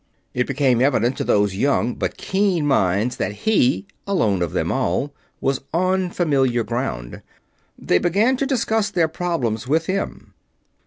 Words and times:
It 0.33 0.47
became 0.47 0.81
evident 0.81 1.15
to 1.17 1.23
those 1.23 1.53
young 1.53 1.93
but 1.93 2.17
keen 2.17 2.65
minds 2.65 3.17
that 3.17 3.45
he, 3.45 3.85
alone 4.07 4.41
of 4.41 4.51
them 4.51 4.71
all, 4.71 5.13
was 5.39 5.61
on 5.75 6.09
familiar 6.09 6.63
ground. 6.63 7.21
They 7.77 7.99
began 7.99 8.35
to 8.37 8.47
discuss 8.47 8.89
their 8.89 9.07
problems 9.07 9.67
with 9.67 9.85
him. 9.85 10.33